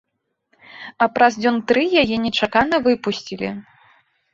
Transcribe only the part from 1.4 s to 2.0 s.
дзён тры